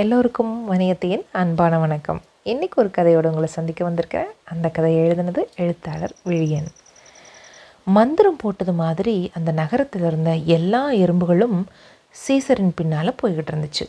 [0.00, 2.20] எல்லோருக்கும் வணியத்தையின் அன்பான வணக்கம்.
[2.44, 4.30] இன்றைக்கி ஒரு கதையோடு உங்களை சந்திக்க வந்திருக்கிறேன்.
[4.44, 6.68] அந்த கதையை எழுதினது எழுத்தாளர் விழியன்.
[7.96, 11.58] மந்திரம் போட்டது மாதிரி அந்த நகரத்தில் இருந்த எல்லா எறும்புகளும்
[12.22, 13.86] சீசரின் பின்னால் போய்கிட்டு இருந்துச்சு.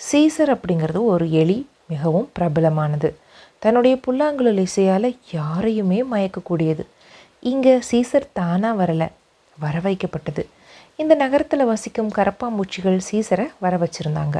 [0.00, 3.10] சீசர் அப்படிங்கிறது ஒரு எலி மிகவும் பிரபலமானது.
[3.58, 6.86] தன்னுடைய புல்லாங்குழல் இசையால் யாரையுமே மயக்கக்கூடியது.
[7.40, 9.08] இங்கே சீசர் தானாக வரலை
[9.58, 10.44] வர வைக்கப்பட்டது
[10.96, 14.38] இந்த நகரத்தில் வசிக்கும் கரப்பாம்பூச்சிகள் சீசரை வர வச்சுருந்தாங்க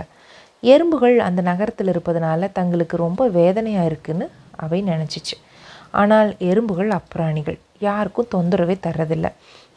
[0.73, 4.27] எறும்புகள் அந்த நகரத்தில் இருப்பதனால தங்களுக்கு ரொம்ப வேதனையாக இருக்குதுன்னு
[4.65, 5.37] அவை நினச்சிச்சு.
[6.01, 7.59] ஆனால் எறும்புகள் அப்பிராணிகள்.
[7.79, 9.31] யாருக்கும் தொந்தரவே தர்றதில்லை.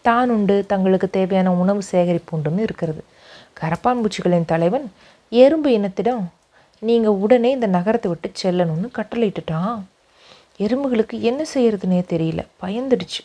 [0.07, 3.01] தான் உண்டு தங்களுக்கு தேவையான உணவு சேகரிப்பு உண்டுன்னு இருக்கிறது.
[3.61, 4.85] கரப்பான்பூச்சிகளின் தலைவன்
[5.31, 6.23] எறும்பு இனத்திடம்
[6.81, 9.79] நீங்கள் உடனே இந்த நகரத்தை விட்டு செல்லணும்னு கட்டளையிட்டுட்டான்.
[10.65, 12.41] எறும்புகளுக்கு என்ன செய்யறதுனே தெரியல.
[12.63, 13.21] பயந்துடுச்சு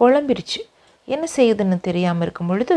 [0.00, 0.60] குழம்பிடுச்சு.
[1.08, 2.76] என்ன செய்யுதுன்னு தெரியாமல் இருக்கும் பொழுது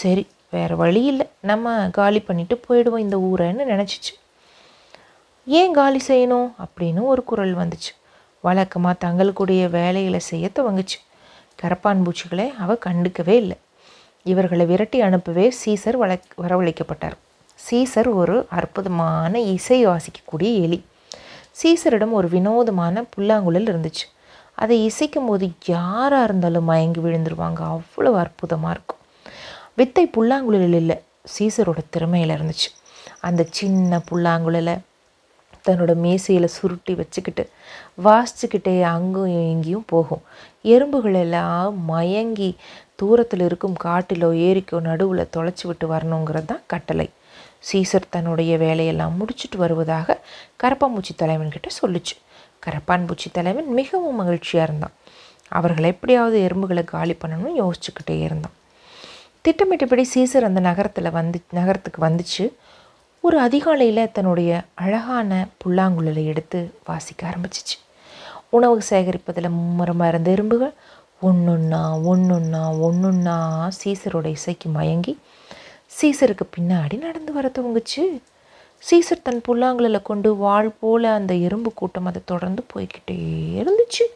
[0.00, 1.26] சரி வேறு வழி இல்லை.
[1.50, 4.12] நம்ம காலி பண்ணிவிட்டு போயிடுவோம் இந்த ஊரைன்னு நினச்சிச்சு.
[5.46, 7.92] ஏன் காலி செய்யணும் அப்படின்னு ஒரு குரல் வந்துச்சு.
[8.44, 10.98] வழக்கமாக தங்களுக்குடைய வேலைகளை செய்ய துவங்குச்சு.
[11.62, 13.58] கரப்பான் பூச்சிகளை அவ கண்டுக்கவே இல்லை.
[14.32, 17.16] இவர்களை விரட்டி அனுப்பவே சீசர் வள வரவழைக்கப்பட்டார்.
[17.58, 20.78] சீசர் ஒரு அற்புதமான இசை வாசிக்கக்கூடிய எலி.
[21.60, 24.06] சீசரிடம் ஒரு வினோதமான புல்லாங்குழல் இருந்துச்சு.
[24.54, 27.60] அதை இசைக்கும் போது யாராக இருந்தாலும் மயங்கி விழுந்துருவாங்க.
[27.74, 29.01] அவ்வளோ அற்புதமாக இருக்கும்.
[29.78, 30.96] வித்தை புல்லாங்குழலில் இல்லை
[31.34, 32.68] சீசரோட திறமையில் இருந்துச்சு.
[33.20, 34.74] அந்த சின்ன புல்லாங்குழலை
[35.66, 37.44] தன்னோட மேசையில் சுருட்டி வச்சுக்கிட்டு
[38.06, 40.22] வாசிச்சுக்கிட்டே அங்கேயும் இங்கேயும் போகும்.
[40.74, 42.50] எறும்புகள் எல்லாம் மயங்கி
[43.00, 47.06] தூரத்தில் இருக்கும் காட்டிலோ ஏரிக்கோ நடுவில் தொலைச்சி விட்டு வரணுங்கிறது தான் கட்டளை.
[47.68, 50.18] சீசர் தன்னுடைய வேலையெல்லாம் முடிச்சுட்டு வருவதாக
[50.62, 52.16] கரப்பாம்பூச்சி தலைவன்கிட்ட சொல்லுச்சு.
[52.66, 54.96] கரப்பான்பூச்சி தலைவன் மிகவும் மகிழ்ச்சியாக இருந்தான்.
[55.48, 58.56] அவர்கள் எப்படியாவது எறும்புகளை காலி பண்ணணும்னு யோசிச்சுக்கிட்டே இருந்தான்.
[59.46, 62.44] திட்டமிட்டபடி சீசர் அந்த நகரத்தில் வந்து நகரத்துக்கு வந்துச்சு.
[63.20, 67.76] ஒரு அதிகாலையில் தன்னுடைய அழகான புல்லாங்குழலை எடுத்து வாசிக்க ஆரம்பிச்சிச்சு.
[68.50, 70.74] உணவு சேகரிப்பதில் மும்முரமாக இருந்த எறும்புகள்
[71.22, 73.36] ஒன்றுன்னா ஒன்றுன்னா ஒன்றுன்னா
[73.82, 75.18] சீசரோட இசைக்கு மயங்கி
[76.00, 78.04] சீசருக்கு பின்னாடி நடந்து வர துவங்குச்சு.
[78.90, 83.20] சீசர் தன் புல்லாங்குழலை கொண்டு வாழ் போல அந்த எறும்பு கூட்டம் அதை தொடர்ந்து போய்கிட்டே
[83.62, 84.06] இருந்துச்சு.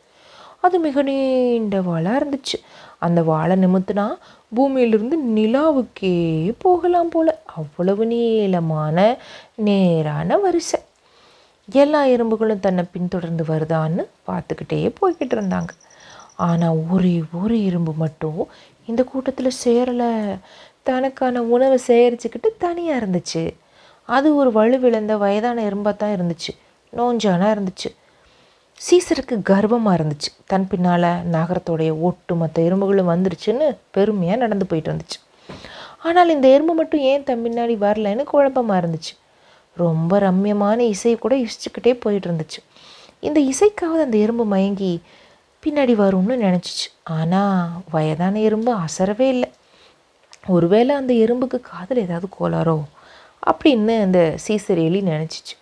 [0.60, 2.58] அது மிக நீண்ட வாழாக இருந்துச்சு.
[2.98, 4.06] அந்த வாழை நிமித்துனா
[4.54, 7.42] பூமியிலிருந்து நிலாவுக்கே போகலாம் போல.
[7.44, 9.16] அவ்வளவு நீளமான
[9.54, 10.80] நேரான வரிசை.
[11.68, 15.72] எல்லா எறும்புகளும் தன்னை பின்தொடர்ந்து வருதான்னு பார்த்துக்கிட்டே போய்கிட்டு இருந்தாங்க.
[16.36, 18.48] ஆனால் ஒரே ஒரு எறும்பு மட்டும்
[18.86, 20.38] இந்த கூட்டத்தில் சேரலை.
[20.82, 23.44] தனக்கான உணவை சேகரிச்சுக்கிட்டு தனியாக இருந்துச்சு.
[24.08, 26.52] அது ஒரு வலுவிழந்த வயதான எறும்பாக தான் இருந்துச்சு.
[26.92, 27.90] நோஞ்சானா இருந்துச்சு.
[28.80, 30.30] சீசருக்கு கர்வமாக இருந்துச்சு.
[30.46, 33.66] தன் பின்னால் நகரத்தோடைய ஒட்டுமொத்த எறும்புகளும் வந்துருச்சுன்னு
[33.96, 35.18] பெருமையாக நடந்து போயிட்டு இருந்துச்சு.
[36.08, 39.12] ஆனால் இந்த எறும்பு மட்டும் ஏன் தன் பின்னாடி வரலன்னு குழப்பமாக இருந்துச்சு.
[39.76, 42.60] ரொம்ப ரம்யமான இசையை கூட இசிச்சுக்கிட்டே போயிட்டு இருந்துச்சு.
[43.20, 44.92] இந்த இசைக்காவது அந்த எறும்பு மயங்கி
[45.62, 46.88] பின்னாடி வரும்னு நினச்சிச்சு.
[47.18, 49.50] ஆனால் வயதான எறும்பு அசரவே இல்லை.
[50.56, 52.78] ஒருவேளை அந்த எறும்புக்கு காதில் ஏதாவது கோளாரோ
[53.50, 55.54] அப்படின்னு அந்த சீசர் எலி நினச்சிச்சு.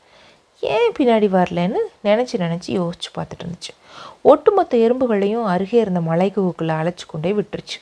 [0.64, 3.74] ஏன் பின்னாடி வரலன்னு நினச்சி நினச்சி யோசிச்சு பார்த்துட்டு இருந்துச்சு.
[4.22, 7.78] ஒட்டுமொத்த எறும்புகளையும் அருகே இருந்த மலைக்குகுக்குள்ளே அழைச்சி கொண்டே விட்டுருச்சு.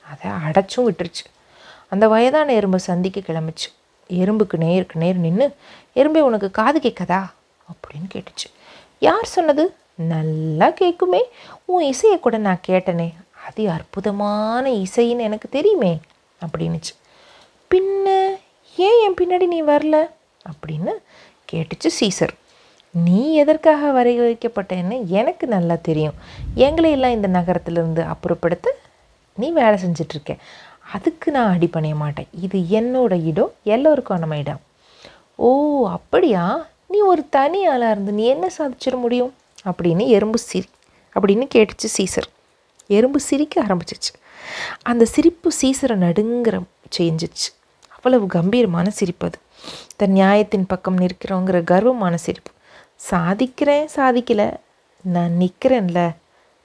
[0.00, 1.24] அதை அடைச்சும் விட்டுருச்சு.
[1.88, 3.72] அந்த வயதான எறும்பை சந்திக்க கிளம்பிச்சு.
[4.08, 5.56] எறும்புக்கு நேருக்கு நேர் நின்று
[5.94, 7.30] எறும்பே உனக்கு காது கேட்கதா?
[7.68, 8.52] அப்படின்னு கேட்டுச்சு.
[8.98, 9.74] யார் சொன்னது?
[9.94, 11.22] நல்லா கேட்குமே.
[11.64, 13.12] உன் இசையை கூட நான் கேட்டனே.
[13.48, 16.00] அது அற்புதமான இசைன்னு எனக்கு தெரியுமே
[16.40, 16.94] அப்படின்னுச்சு.
[17.74, 18.36] பின்ன
[18.76, 20.10] ஏன் என் பின்னாடி நீ வரல?
[20.48, 20.90] அப்படின்னு
[21.52, 22.28] கேட்டுச்சு சீசர்.
[22.90, 26.14] நீ எதற்காக வரை வைக்கப்பட்டேன்னு எனக்கு நல்லா தெரியும்.
[26.54, 28.68] எங்களை எல்லாம் இந்த நகரத்திலிருந்து அப்புறப்படுத்த
[29.34, 30.36] நீ வேலை செஞ்சிட்ருக்க.
[30.92, 32.26] அதுக்கு நான் அடி பண்ணிய மாட்டேன்.
[32.40, 34.60] இது என்னோட இடம் எல்லோருக்கும் நம்ம இடம்.
[35.34, 36.66] ஓ அப்படியா?
[36.88, 39.34] நீ ஒரு தனி ஆளாக இருந்து நீ என்ன சாதிச்சிட முடியும்?
[39.64, 40.66] அப்படின்னு எறும்பு சிரி
[41.20, 42.28] அப்படின்னு கேட்டுச்சு சீசர்.
[42.86, 44.14] எறும்பு சிரிக்க ஆரம்பிச்சிச்சு.
[44.82, 46.62] அந்த சிரிப்பு சீசரை நடுங்கிற
[46.98, 47.48] செஞ்சிச்சு.
[47.88, 49.38] அவ்வளவு கம்பீரமான சிரிப்பு அது.
[49.98, 52.50] தன் நியாயத்தின் பக்கம் நிற்கிறோங்கிற கர்வமான சிரிப்பு.
[53.10, 54.54] சாதிக்கிறேன் சாதிக்கலை.
[55.02, 56.14] நான் நிற்கிறேன்ல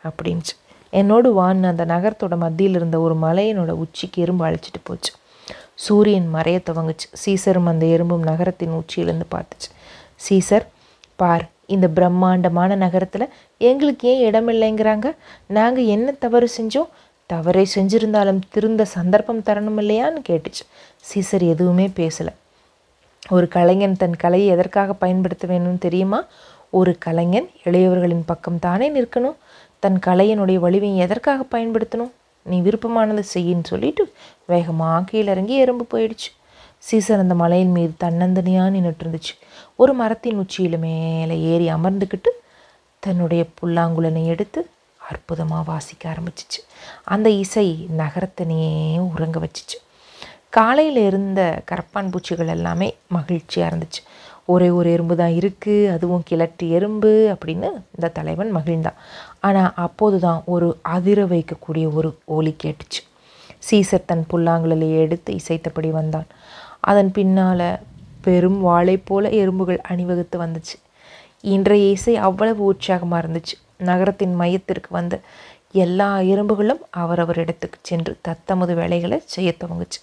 [0.04, 0.54] அப்படின்ச்சு.
[0.90, 5.14] என்னோடு வான் அந்த நகரத்தோட மத்தியில் இருந்த ஒரு மலையினோட உச்சிக்கு எறும்பு அழைச்சிட்டு போச்சு.
[5.76, 7.10] சூரியன் மறைய துவங்குச்சு.
[7.14, 9.70] சீசரும் அந்த எறும்பும் நகரத்தின் உச்சியிலேருந்து பார்த்துச்சு.
[10.30, 10.66] சீசர்
[11.16, 15.16] பார் இந்த பிரம்மாண்டமான நகரத்தில் எங்களுக்கு ஏன் இடமில்லைங்கிறாங்க?
[15.48, 16.90] நாங்கள் என்ன தவறு செஞ்சோம்?
[17.26, 20.64] தவறை செஞ்சுருந்தாலும் திருந்த சந்தர்ப்பம் தரணும் இல்லையான்னு கேட்டுச்சு.
[21.14, 22.34] சீசர் எதுவுமே பேசலை.
[23.30, 26.26] ஒரு கலைஞன் தன் கலையை எதற்காக பயன்படுத்த வேணும்னு தெரியுமா?
[26.70, 29.36] ஒரு கலைஞன் இளையவர்களின் பக்கம் தானே நிற்கணும்.
[29.80, 32.12] தன் கலையினுடைய வலிமையை எதற்காக பயன்படுத்தணும்?
[32.44, 34.14] நீ விருப்பமானதை செய்யின்னு சொல்லிட்டு
[34.46, 36.30] வேகமாக கீழே இறங்கி எறும்பு போயிடுச்சு.
[36.78, 39.34] சீசன் அந்த மலையின் மீது தன்னந்தனியாக நின்றுட்டு இருந்துச்சு
[39.76, 42.32] ஒரு மரத்தின் உச்சியில் மேலே ஏறி அமர்ந்துக்கிட்டு
[43.00, 44.68] தன்னுடைய புல்லாங்குழனை எடுத்து
[44.98, 46.60] அற்புதமாக வாசிக்க ஆரம்பிச்சிச்சு.
[47.04, 49.78] அந்த இசை நகரத்தினையே உறங்க வச்சிச்சு.
[50.54, 54.02] காலையில் இருந்த கரப்பான் பூச்சிகள் எல்லாமே மகிழ்ச்சியாக இருந்துச்சு.
[54.46, 59.00] ஒரே ஒரு எறும்பு தான் இருக்குது அதுவும் கிழட்டு எறும்பு அப்படின்னு இந்த தலைவன் மகிழ்ந்தான்.
[59.48, 63.02] ஆனால் அப்போது தான் ஒரு அதிர வைக்கக்கூடிய ஒரு ஒலி கேட்டுச்சு.
[63.68, 66.28] சீசர் தன் புல்லாங்குழலை எடுத்து இசைத்தபடி வந்தான்.
[66.92, 67.68] அதன் பின்னால்
[68.22, 70.78] பெரும் வாழை போல எறும்புகள் அணிவகுத்து வந்துச்சு.
[71.56, 73.56] இன்றைய இசை அவ்வளவு உற்சாகமாக இருந்துச்சு.
[73.90, 75.16] நகரத்தின் மையத்திற்கு வந்த
[75.86, 80.00] எல்லா எறும்புகளும் அவரவர் இடத்துக்கு சென்று தத்தமது வேலைகளை செய்ய துவங்குச்சு.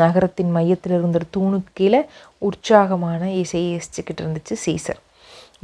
[0.00, 2.00] நகரத்தின் மையத்தில் இருந்த தூணுக்கு கீழே
[2.48, 5.00] உற்சாகமான இசையை இசைச்சிக்கிட்டு இருந்துச்சு சீசர்.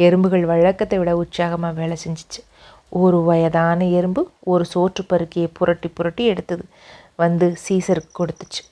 [0.07, 2.41] எறும்புகள் வழக்கத்தை விட உற்சாகமாக வேலை செஞ்சிச்சு.
[3.03, 4.23] ஒரு வயதான எறும்பு
[4.53, 6.65] ஒரு சோற்று பருக்கியை புரட்டி புரட்டி எடுத்தது.
[7.23, 8.63] வந்து சீசருக்கு கொடுத்துச்சு.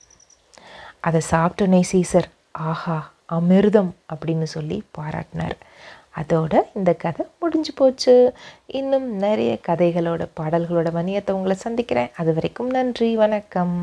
[1.07, 2.29] அதை சாப்பிட்டோன்னே சீசர்.
[2.71, 2.99] ஆஹா
[3.33, 5.57] அமிர்தம் அப்படின்னு சொல்லி பாராட்டினார்.
[6.21, 8.15] அதோட இந்த கதை முடிஞ்சு போச்சு.
[8.79, 12.11] இன்னும் நிறைய கதைகளோட பாடல்களோட மணியத்தை உங்களை சந்திக்கிறேன்.
[12.17, 13.77] அது வரைக்கும் நன்றி வணக்கம்.